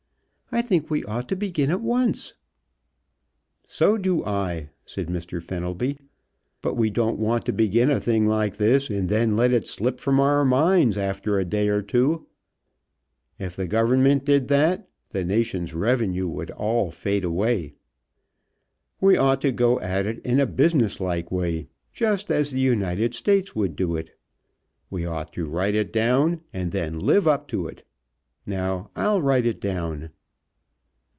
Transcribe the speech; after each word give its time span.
I 0.53 0.61
think 0.61 0.89
we 0.91 1.01
ought 1.05 1.29
to 1.29 1.37
begin 1.37 1.71
at 1.71 1.79
once." 1.79 2.33
"So 3.63 3.97
do 3.97 4.21
I," 4.25 4.67
said 4.85 5.07
Mr. 5.07 5.41
Fenelby. 5.41 5.97
"But 6.61 6.73
we 6.73 6.89
don't 6.89 7.17
want 7.17 7.45
to 7.45 7.53
begin 7.53 7.89
a 7.89 8.01
thing 8.01 8.27
like 8.27 8.57
this 8.57 8.89
and 8.89 9.07
then 9.07 9.37
let 9.37 9.53
it 9.53 9.65
slip 9.65 9.97
from 10.01 10.19
our 10.19 10.43
minds 10.43 10.97
after 10.97 11.39
a 11.39 11.45
day 11.45 11.69
or 11.69 11.81
two. 11.81 12.27
If 13.39 13.55
the 13.55 13.65
government 13.65 14.25
did 14.25 14.49
that 14.49 14.89
the 15.11 15.23
nation's 15.23 15.73
revenue 15.73 16.27
would 16.27 16.51
all 16.51 16.91
fade 16.91 17.23
away. 17.23 17.75
We 18.99 19.15
ought 19.15 19.39
to 19.43 19.53
go 19.53 19.79
at 19.79 20.05
it 20.05 20.19
in 20.25 20.41
a 20.41 20.45
business 20.45 20.99
like 20.99 21.31
way, 21.31 21.69
just 21.93 22.29
as 22.29 22.51
the 22.51 22.59
United 22.59 23.15
States 23.15 23.55
would 23.55 23.77
do 23.77 23.95
it. 23.95 24.19
We 24.89 25.05
ought 25.05 25.31
to 25.31 25.47
write 25.49 25.75
it 25.75 25.93
down, 25.93 26.41
and 26.51 26.73
then 26.73 26.99
live 26.99 27.25
up 27.25 27.47
to 27.55 27.67
it. 27.69 27.85
Now, 28.45 28.91
I'll 28.97 29.21
write 29.21 29.45
it 29.45 29.61
down." 29.61 30.09